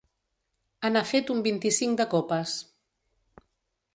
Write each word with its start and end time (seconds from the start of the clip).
Anar 0.89 1.01
fet 1.09 1.29
un 1.33 1.43
vint-i-cinc 1.49 2.01
de 2.01 2.09
copes. 2.13 2.57